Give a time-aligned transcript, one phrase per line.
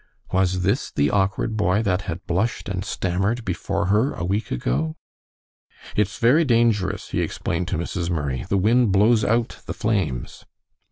[0.33, 4.95] Was this the awkward boy that had blushed and stammered before her a week ago?
[5.95, 8.09] "It's very dangerous," he explained to Mrs.
[8.09, 10.43] Murray, "the wind blows out the flames."